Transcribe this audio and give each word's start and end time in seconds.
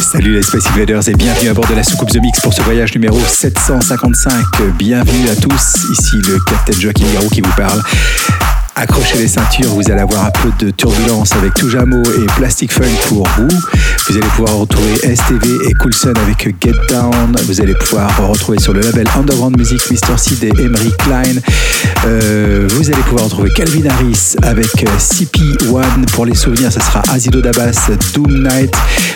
Salut 0.00 0.32
les 0.32 0.42
Space 0.42 0.66
Invaders 0.68 1.08
et 1.08 1.14
bienvenue 1.14 1.48
à 1.48 1.54
bord 1.54 1.66
de 1.66 1.74
la 1.74 1.82
soucoupe 1.82 2.10
The 2.10 2.20
Mix 2.20 2.40
pour 2.40 2.52
ce 2.52 2.62
voyage 2.62 2.92
numéro 2.94 3.18
755. 3.18 4.32
Bienvenue 4.76 5.28
à 5.28 5.36
tous, 5.36 5.76
ici 5.92 6.16
le 6.26 6.38
Capitaine 6.44 6.80
Joachim 6.80 7.06
Garou 7.12 7.28
qui 7.28 7.40
vous 7.40 7.52
parle. 7.56 7.80
Accrochez 8.76 9.18
les 9.18 9.28
ceintures, 9.28 9.68
vous 9.68 9.88
allez 9.88 10.00
avoir 10.00 10.26
un 10.26 10.30
peu 10.30 10.50
de 10.58 10.70
turbulence 10.72 11.32
avec 11.34 11.54
Toujamo 11.54 12.02
et 12.02 12.26
Plastic 12.36 12.72
Funk 12.72 12.82
pour 13.08 13.24
vous. 13.36 13.48
Vous 14.08 14.16
allez 14.16 14.26
pouvoir 14.34 14.58
retrouver 14.58 14.96
STV 14.96 15.48
et 15.68 15.72
Coulson 15.74 16.12
avec 16.24 16.56
Get 16.60 16.72
Down. 16.88 17.36
Vous 17.46 17.60
allez 17.60 17.74
pouvoir 17.74 18.10
retrouver 18.28 18.58
sur 18.58 18.72
le 18.72 18.80
label 18.80 19.06
Underground 19.16 19.56
Music 19.56 19.80
Mr. 19.90 20.18
Seed 20.18 20.42
et 20.42 20.48
Emery 20.60 20.92
Klein. 20.98 21.40
Euh, 22.04 22.66
vous 22.72 22.90
allez 22.90 23.02
pouvoir 23.02 23.24
retrouver 23.26 23.50
Calvin 23.54 23.88
Harris 23.88 24.34
avec 24.42 24.66
CP1. 24.66 26.06
Pour 26.12 26.26
les 26.26 26.34
souvenirs, 26.34 26.72
ça 26.72 26.80
sera 26.80 27.02
Azido 27.12 27.40
Dabas, 27.40 27.90
Doom 28.12 28.42
Night. 28.42 28.74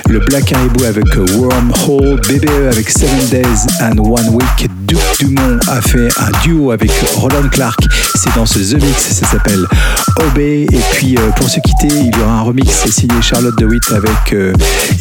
Le 0.08 0.20
Black 0.20 0.44
Caribou 0.44 0.84
avec 0.84 1.04
Wormhole. 1.34 2.20
BBE 2.28 2.70
avec 2.70 2.88
Seven 2.90 3.26
Days 3.28 3.66
and 3.82 3.98
One 3.98 4.28
Week. 4.36 4.70
Duke 4.86 5.00
Dumont 5.18 5.58
a 5.66 5.82
fait 5.82 6.08
un 6.18 6.30
duo 6.42 6.70
avec 6.70 6.92
Roland 7.16 7.48
Clark. 7.50 7.80
C'est 8.14 8.34
dans 8.34 8.46
ce 8.46 8.58
The 8.58 8.82
Mix, 8.82 9.12
ça 9.12 9.26
s'appelle 9.26 9.47
Obey. 10.16 10.66
Et 10.72 10.80
puis 10.92 11.16
euh, 11.16 11.30
pour 11.36 11.48
se 11.48 11.60
quitter, 11.60 11.88
il 11.88 12.16
y 12.16 12.22
aura 12.22 12.32
un 12.32 12.42
remix 12.42 12.70
signé 12.90 13.20
Charlotte 13.22 13.56
DeWitt 13.58 13.82
avec 13.92 14.32
euh, 14.32 14.52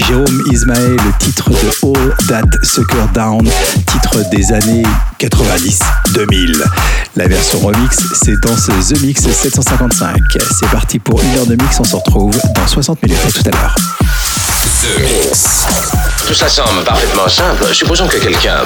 Jérôme 0.08 0.42
Ismaël, 0.52 0.96
le 0.96 1.18
titre 1.20 1.50
de 1.50 1.56
All 1.84 2.16
That 2.28 2.58
Sucker 2.64 3.08
Down, 3.14 3.48
titre 3.86 4.30
des 4.32 4.54
années 4.54 4.84
90-2000. 5.20 6.64
La 7.16 7.28
version 7.28 7.60
remix, 7.60 7.98
c'est 8.14 8.40
dans 8.42 8.56
ce 8.56 8.94
The 8.94 9.02
Mix 9.02 9.22
755. 9.24 10.16
C'est 10.60 10.70
parti 10.70 11.00
pour 11.00 11.22
une 11.22 11.38
heure 11.38 11.48
de 11.48 11.56
mix, 11.56 11.80
on 11.80 11.84
se 11.84 11.96
retrouve 11.96 12.38
dans 12.56 12.68
60 12.68 13.04
minutes. 13.04 13.20
À 13.28 13.32
tout 13.32 13.44
à 13.48 13.52
l'heure. 13.52 13.76
The 14.82 15.00
Mix. 15.02 15.66
Tout 16.28 16.34
ça 16.34 16.50
semble 16.50 16.84
parfaitement 16.84 17.28
simple. 17.28 17.74
Supposons 17.74 18.08
que 18.08 18.18
quelqu'un 18.18 18.60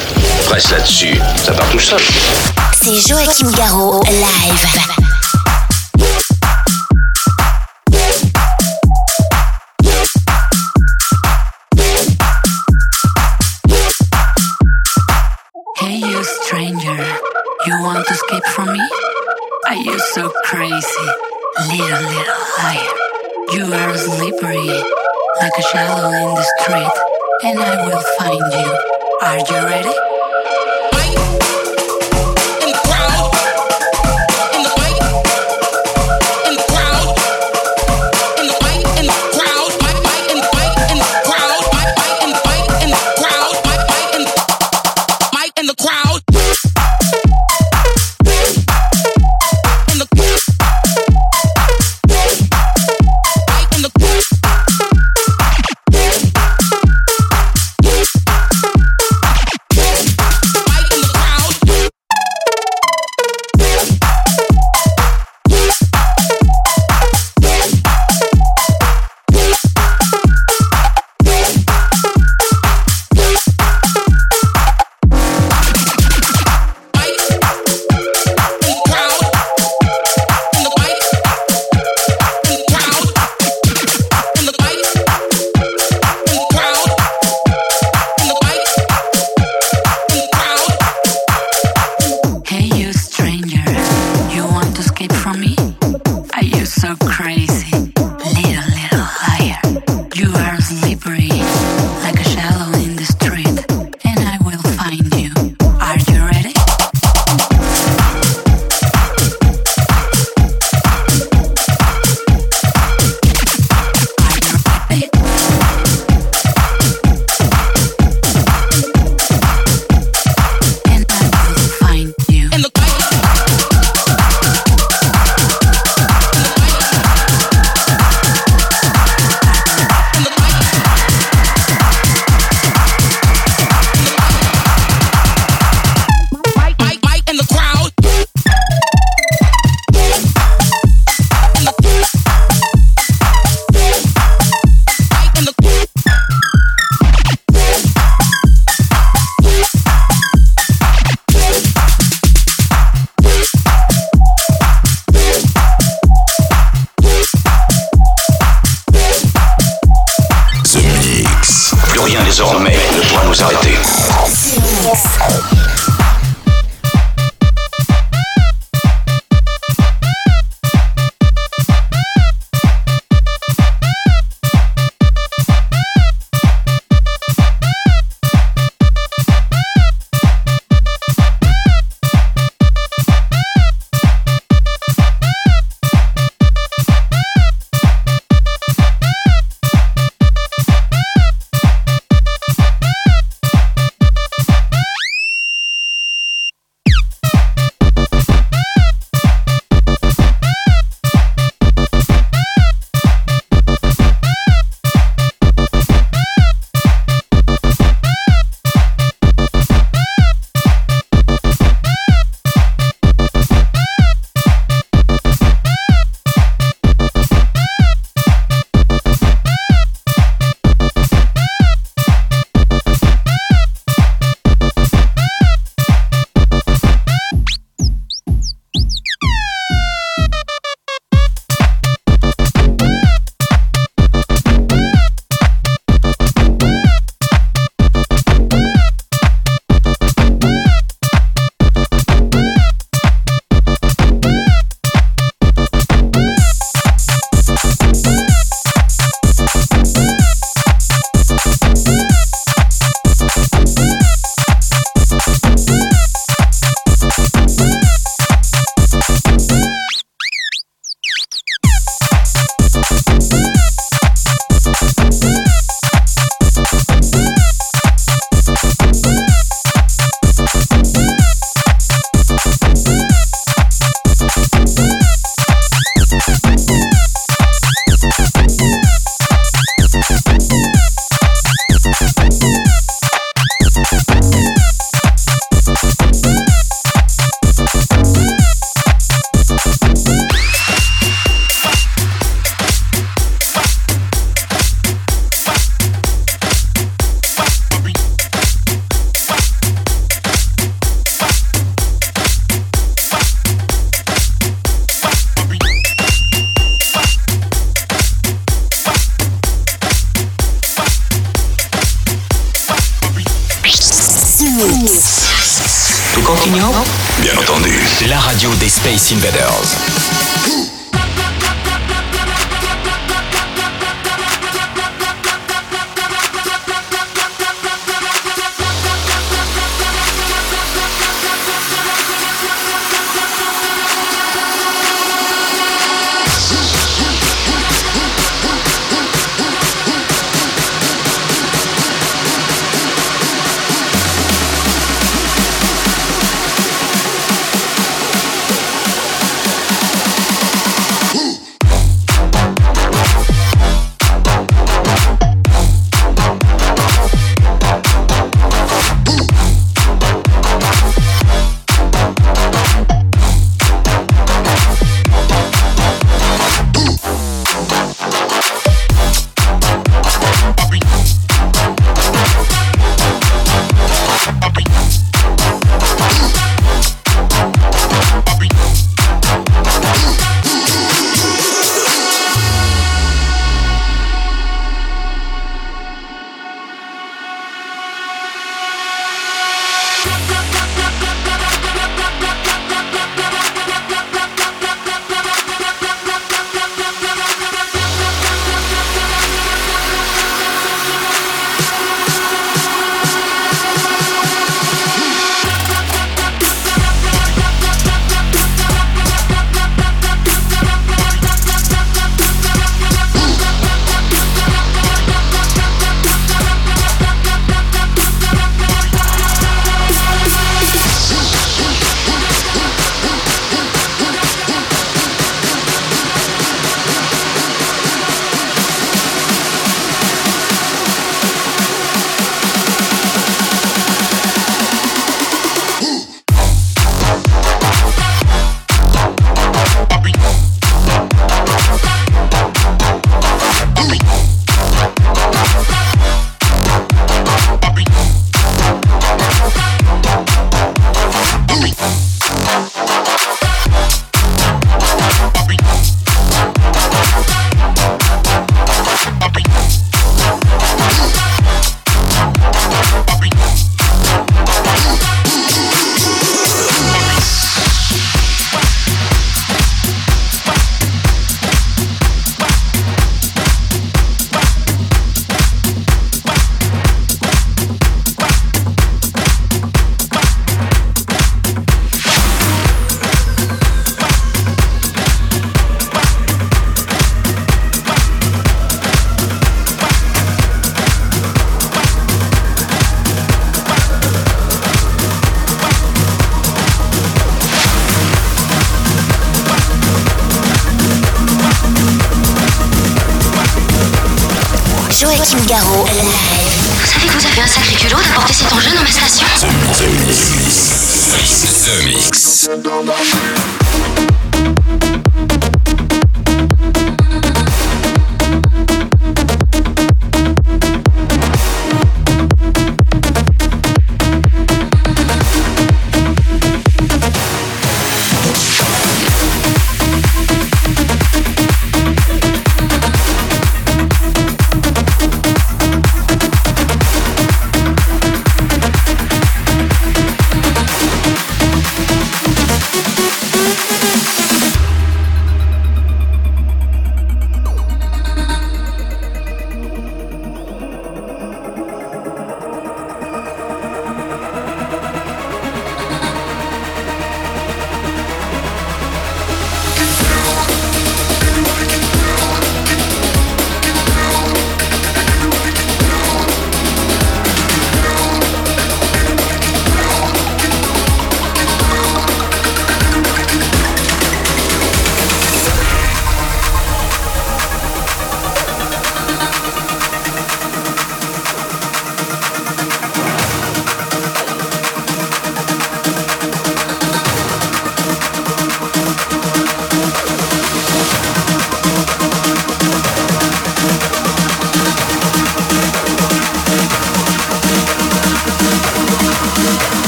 presse 0.45 0.71
là-dessus. 0.71 1.19
Ça 1.45 1.53
part 1.53 1.69
tout 1.69 1.79
seul. 1.79 1.99
C'est 2.81 3.07
Joachim 3.07 3.51
Garraud, 3.55 4.03
live. 4.09 5.00
You 17.71 17.83
want 17.83 18.05
to 18.05 18.13
escape 18.13 18.43
from 18.47 18.73
me? 18.73 18.89
Are 19.67 19.75
you 19.75 19.97
so 20.13 20.29
crazy? 20.43 21.07
Little, 21.69 22.03
little 22.11 22.43
liar. 22.57 22.95
You 23.53 23.73
are 23.73 23.97
slippery, 23.97 24.83
like 25.39 25.53
a 25.57 25.61
shadow 25.61 26.07
in 26.07 26.35
the 26.35 26.47
street, 26.59 26.95
and 27.43 27.59
I 27.59 27.85
will 27.85 28.03
find 28.17 28.43
you. 28.59 28.69
Are 29.21 29.39
you 29.39 29.65
ready? 29.67 30.10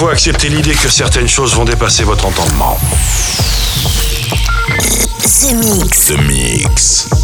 Faut 0.00 0.08
accepter 0.08 0.48
l'idée 0.48 0.72
que 0.72 0.88
certaines 0.88 1.28
choses 1.28 1.54
vont 1.54 1.66
dépasser 1.66 2.04
votre 2.04 2.24
entendement. 2.24 2.78
The 5.18 5.52
Mix. 5.52 6.06
The 6.06 6.18
Mix. 6.22 7.19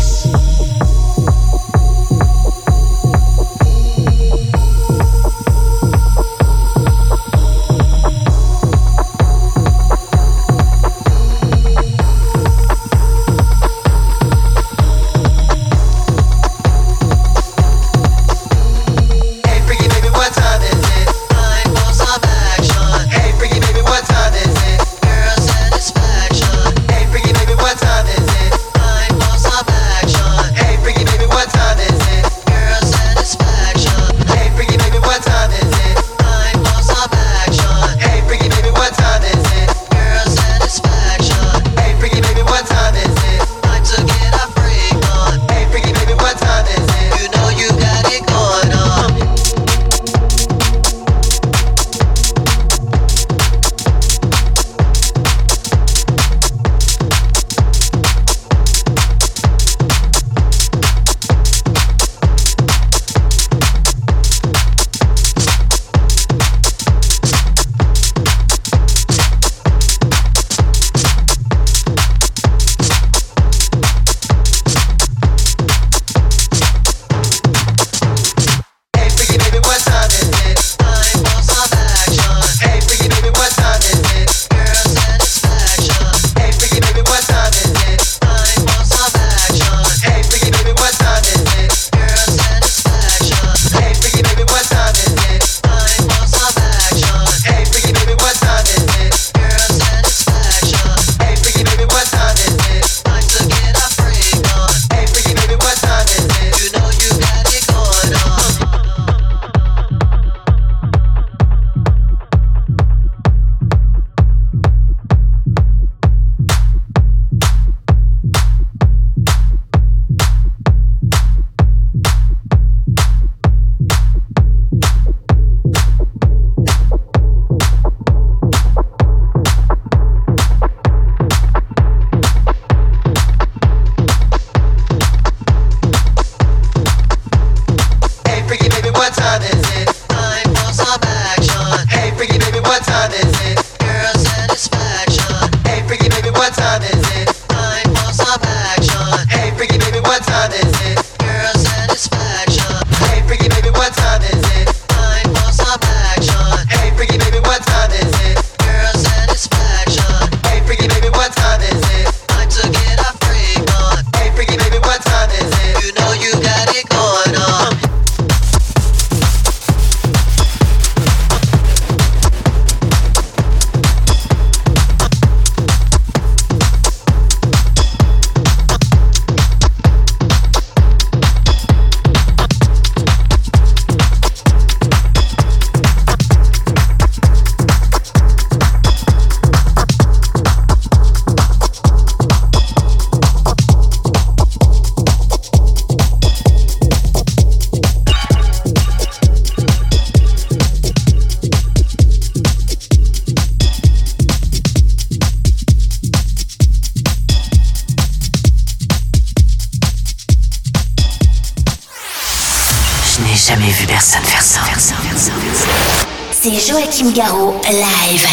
Maxime 216.97 217.13
Garraud, 217.13 217.63
live. 217.69 218.25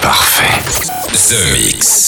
Parfait. 0.00 0.62
The 1.10 1.50
Mix. 1.52 2.03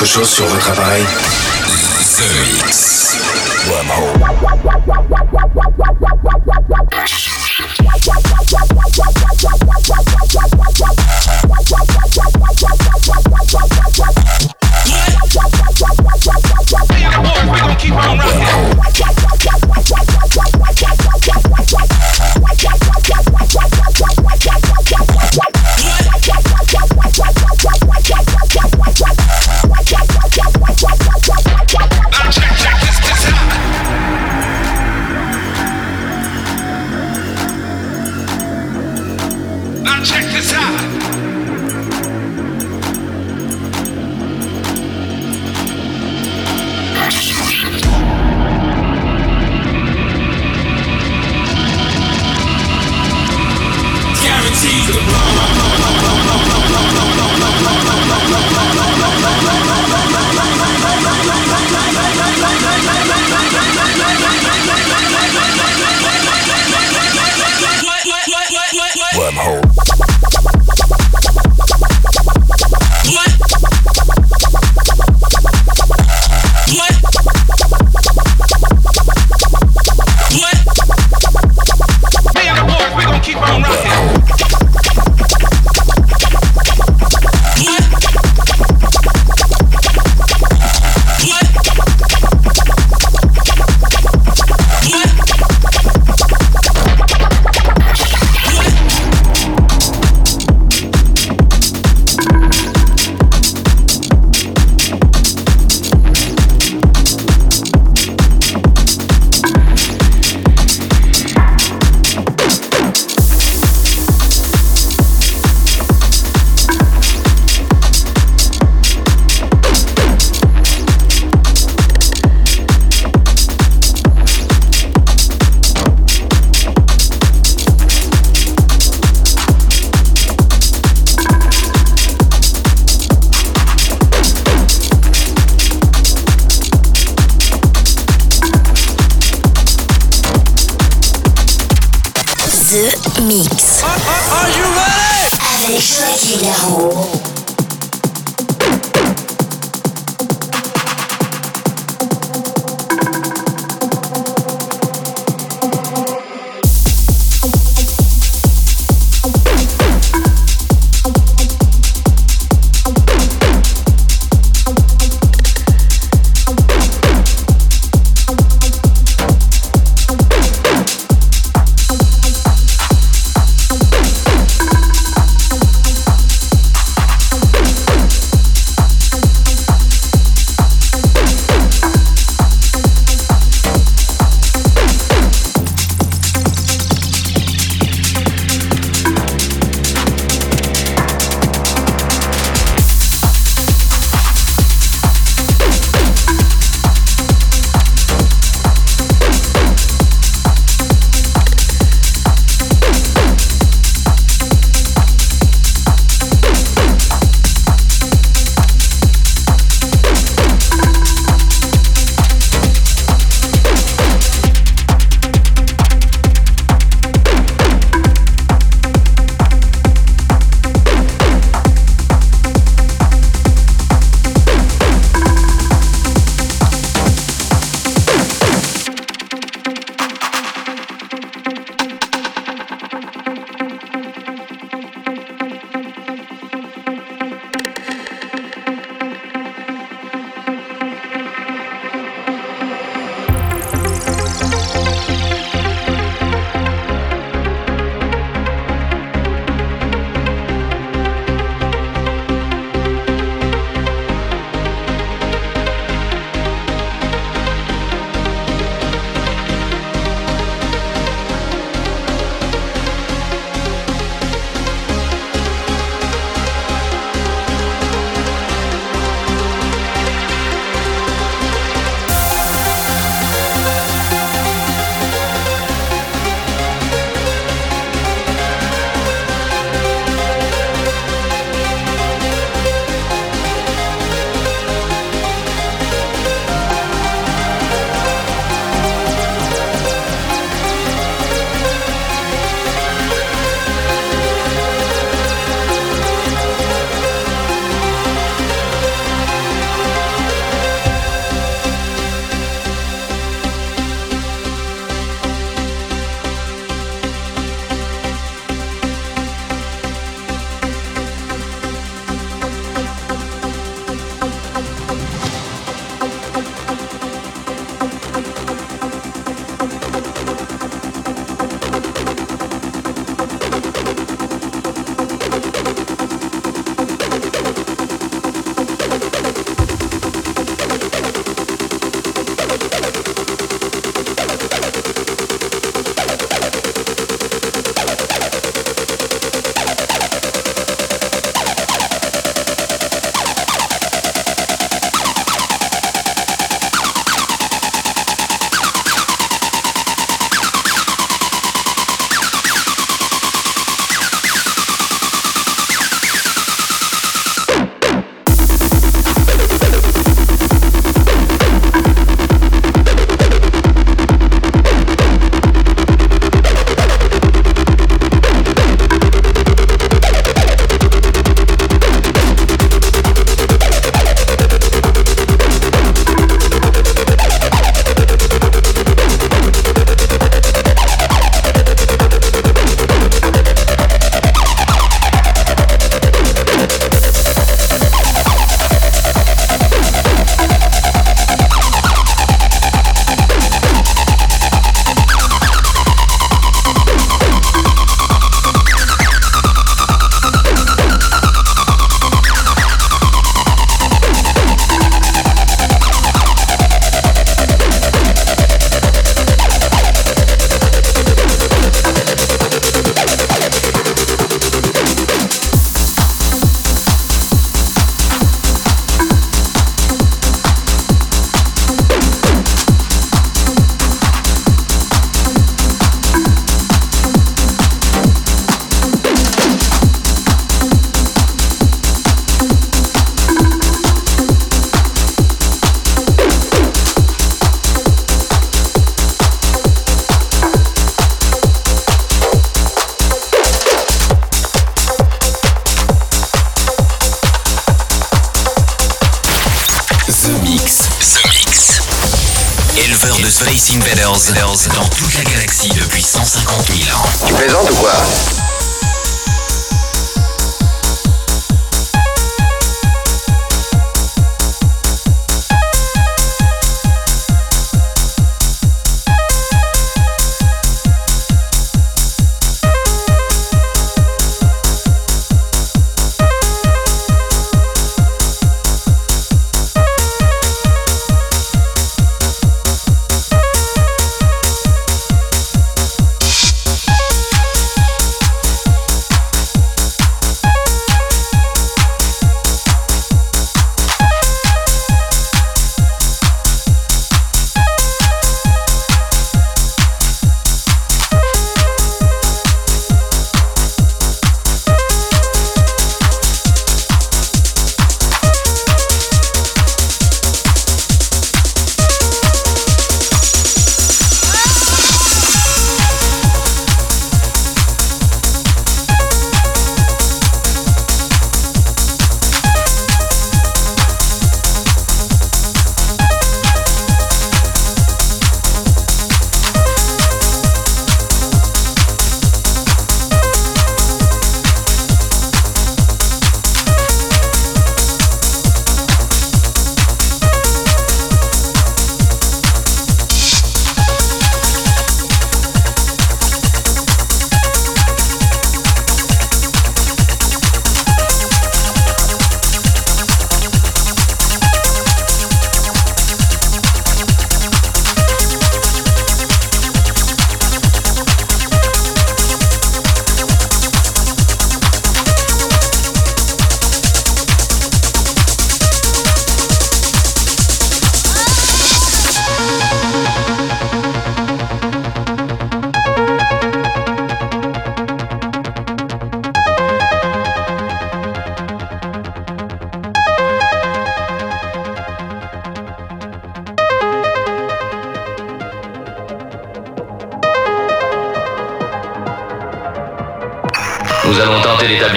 quelque 0.00 0.08
chose 0.08 0.30
sur 0.30 0.46
votre 0.46 0.70
appareil? 0.70 1.04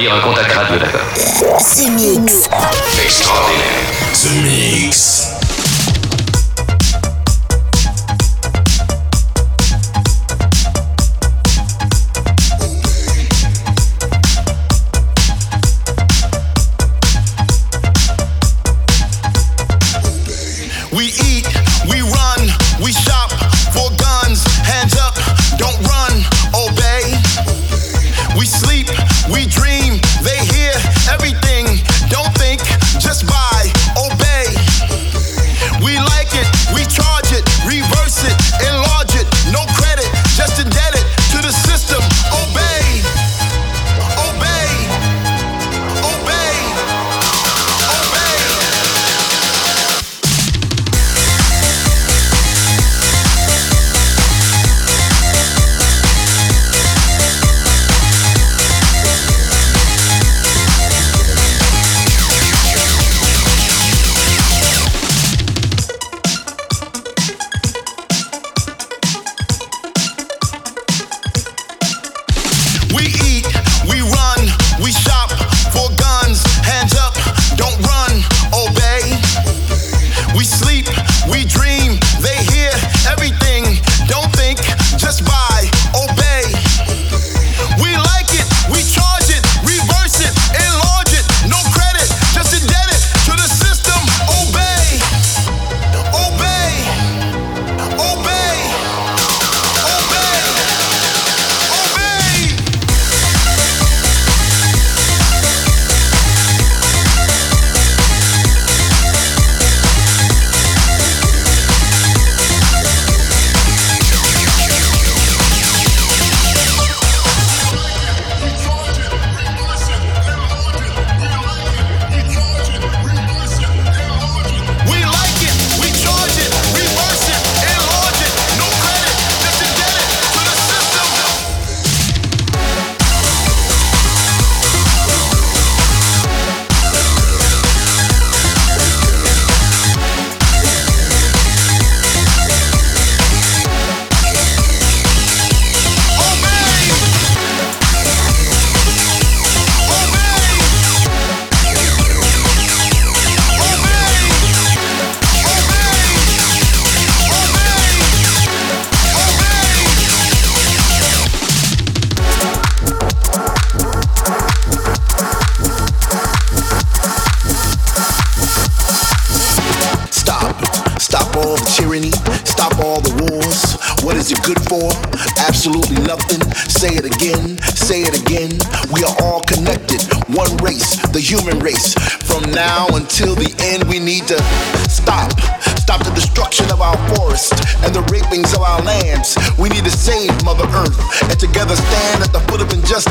Tenter 0.03 0.09
d'établir 0.09 0.13
un 0.13 0.19
contact 0.19 0.51
radio, 0.51 0.77
d'accord 0.79 1.01
Mix. 1.91 2.32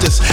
justice. 0.00 0.31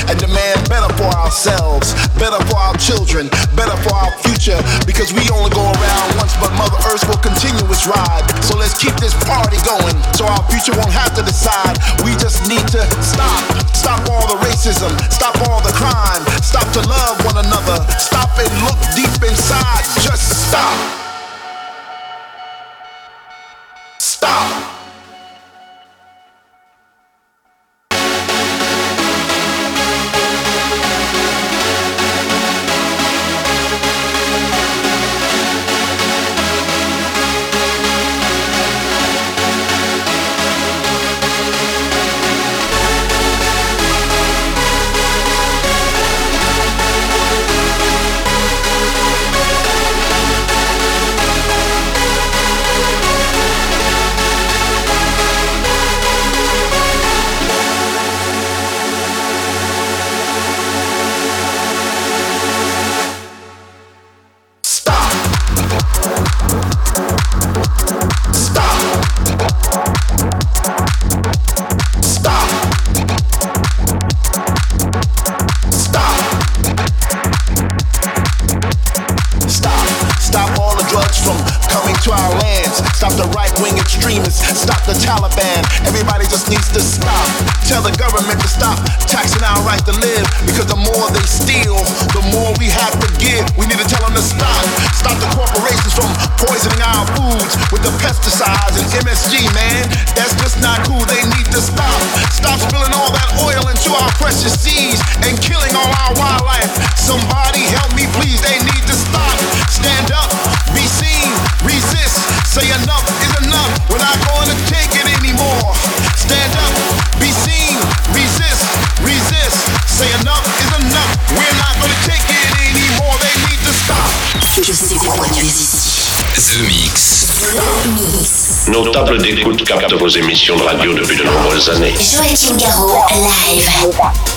Émissions 130.18 130.56
de 130.56 130.64
radio 130.64 130.94
depuis 130.94 131.18
de 131.18 131.24
nombreuses 131.24 131.70
années. 131.70 131.94
Joachim 131.94 132.58
Garraud, 132.58 133.04
live. 133.14 133.70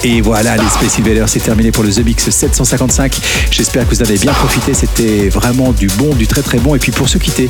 Et 0.04 0.20
voilà, 0.20 0.56
les 0.56 0.68
Space 0.68 0.98
Invaders, 0.98 1.28
c'est 1.28 1.40
terminé 1.40 1.70
pour 1.72 1.84
le 1.84 1.90
The 1.90 2.04
Mix 2.04 2.28
755. 2.28 3.14
J'espère 3.50 3.88
que 3.88 3.94
vous 3.94 4.02
avez 4.02 4.18
bien 4.18 4.32
profité. 4.32 4.74
C'était 4.74 5.28
vraiment 5.28 5.72
du 5.72 5.86
bon, 5.86 6.14
du 6.14 6.26
très 6.26 6.42
très 6.42 6.58
bon. 6.58 6.74
Et 6.74 6.78
puis 6.78 6.92
pour 6.92 7.08
ceux 7.08 7.18
qui 7.18 7.30
étaient, 7.30 7.48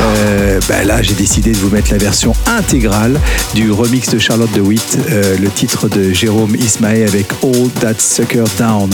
euh, 0.00 0.60
bah 0.68 0.84
là, 0.84 1.02
j'ai 1.02 1.14
décidé 1.14 1.50
de 1.50 1.58
vous 1.58 1.68
mettre 1.68 1.90
la 1.90 1.98
version 1.98 2.32
intégrale 2.46 3.20
du 3.54 3.70
remix 3.70 4.08
de 4.08 4.18
Charlotte 4.18 4.50
DeWitt, 4.52 4.98
euh, 5.10 5.36
le 5.38 5.50
titre 5.50 5.88
de 5.88 6.12
Jérôme 6.12 6.54
Ismaël 6.56 7.08
avec 7.08 7.26
All 7.42 7.68
That 7.80 7.98
Sucker 7.98 8.44
Down. 8.58 8.88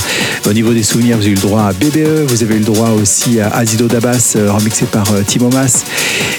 Au 0.48 0.52
niveau 0.52 0.72
des 0.72 0.82
souvenirs, 0.82 1.16
vous 1.16 1.22
avez 1.22 1.32
eu 1.32 1.36
le 1.36 1.40
droit 1.40 1.62
à 1.62 1.72
BBE, 1.72 2.26
vous 2.28 2.42
avez 2.42 2.56
eu 2.56 2.60
le 2.60 2.64
droit 2.64 2.90
aussi 2.90 3.40
à 3.40 3.50
Azido 3.50 3.86
Dabas, 3.86 4.34
euh, 4.36 4.50
remixé 4.50 4.86
par 4.86 5.04
Timo 5.26 5.50
Mas. 5.52 5.84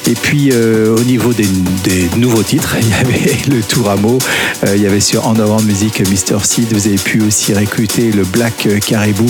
Et 0.07 0.13
puis 0.13 0.51
au 0.53 1.03
niveau 1.03 1.33
des, 1.33 1.47
des, 1.83 2.09
nouveaux 2.17 2.43
titres, 2.43 2.75
il 2.81 2.89
y 2.89 2.93
avait 2.93 3.37
le 3.49 3.61
Touramo, 3.61 4.19
il 4.67 4.81
y 4.81 4.85
avait 4.85 4.99
sur 4.99 5.27
Underground 5.27 5.65
Music 5.65 5.99
Mr. 5.99 6.43
C 6.43 6.63
vous 6.71 6.87
avez 6.87 6.97
pu 6.97 7.21
aussi 7.21 7.53
recruter 7.53 8.11
le 8.11 8.23
Black 8.23 8.67
Caribou 8.85 9.25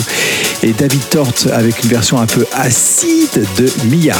et 0.63 0.73
David 0.73 1.09
Tort 1.09 1.33
avec 1.53 1.83
une 1.83 1.89
version 1.89 2.19
un 2.19 2.25
peu 2.25 2.45
acide 2.53 3.45
de 3.57 3.69
Mia. 3.85 4.15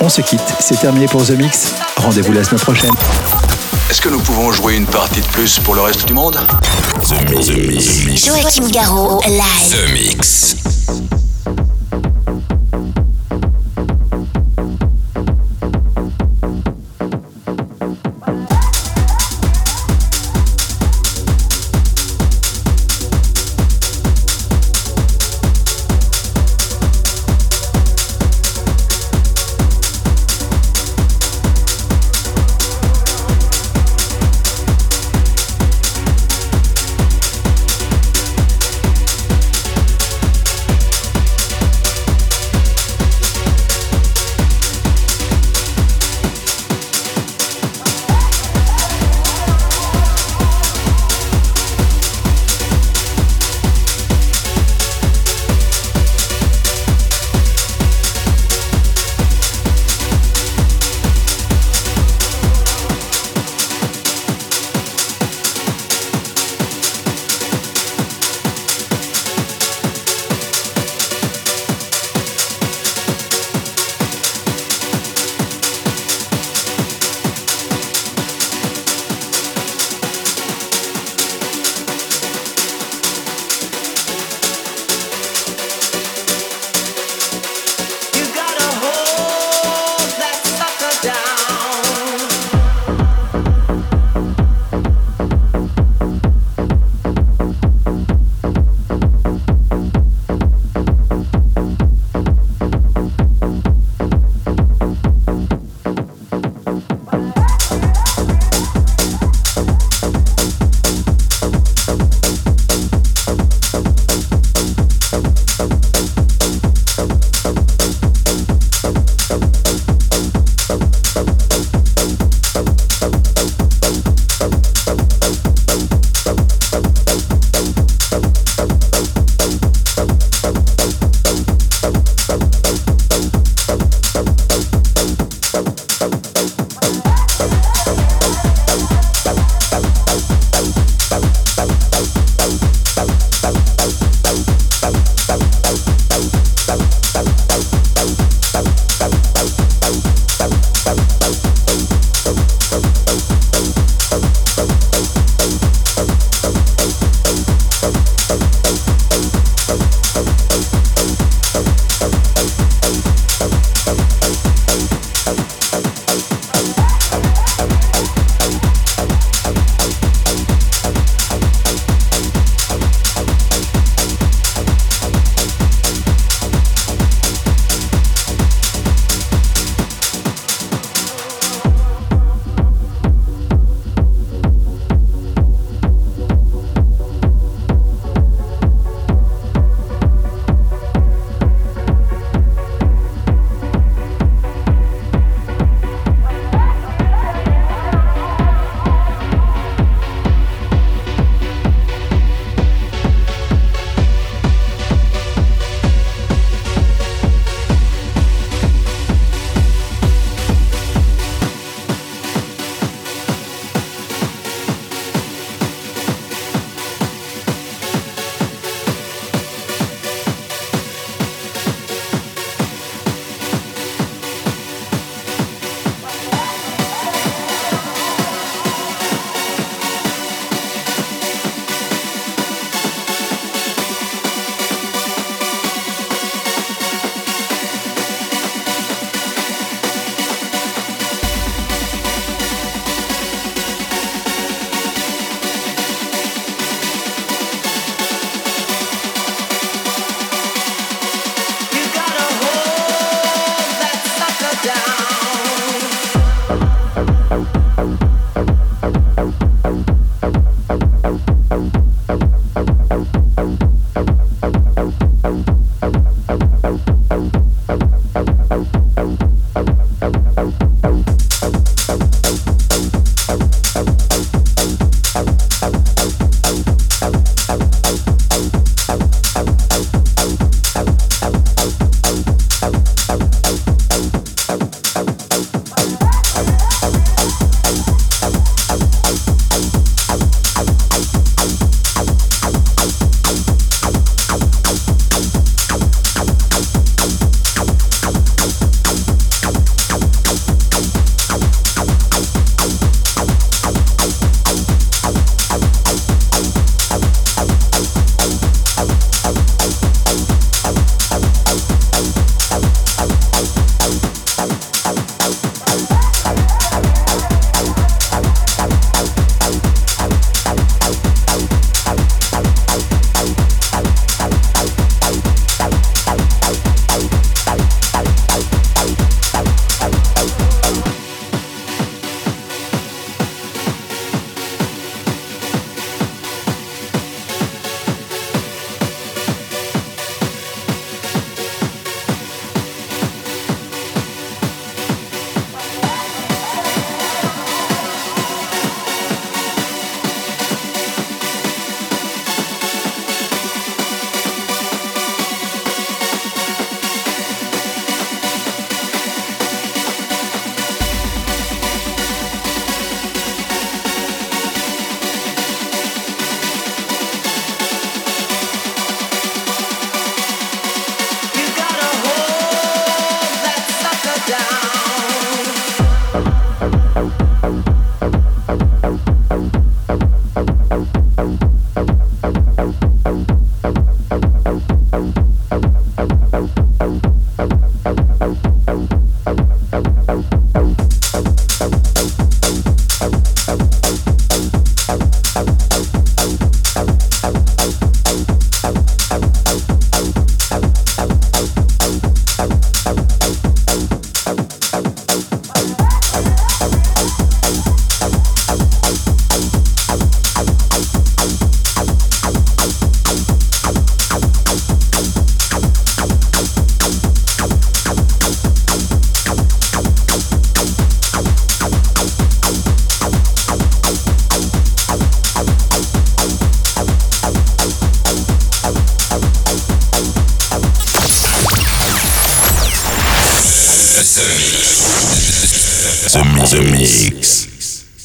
On 0.00 0.08
se 0.08 0.20
quitte, 0.20 0.40
c'est 0.60 0.80
terminé 0.80 1.06
pour 1.06 1.24
The 1.24 1.30
Mix. 1.30 1.72
Rendez-vous 1.96 2.32
la 2.32 2.44
semaine 2.44 2.60
prochaine. 2.60 2.92
Est-ce 3.90 4.00
que 4.00 4.08
nous 4.08 4.20
pouvons 4.20 4.52
jouer 4.52 4.76
une 4.76 4.86
partie 4.86 5.20
de 5.20 5.26
plus 5.26 5.58
pour 5.60 5.74
le 5.74 5.80
reste 5.80 6.06
du 6.06 6.12
monde? 6.12 6.38
The 7.08 7.30
Mix. 7.30 8.26
Joachim 8.26 8.68
Garraud, 8.70 9.20
live. 9.26 9.70
The 9.70 9.92
Mix. 9.92 10.56